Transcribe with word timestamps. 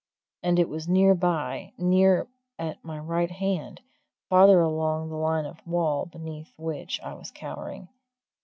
And 0.41 0.57
it 0.57 0.67
was 0.67 0.87
near 0.87 1.13
by 1.13 1.73
near 1.77 2.27
at 2.57 2.83
my 2.83 2.97
right 2.97 3.29
hand, 3.29 3.81
farther 4.29 4.59
along 4.59 5.09
the 5.09 5.15
line 5.15 5.45
of 5.45 5.57
the 5.57 5.69
wall 5.69 6.07
beneath 6.07 6.51
which 6.57 6.99
I 7.01 7.13
was 7.13 7.29
cowering. 7.29 7.87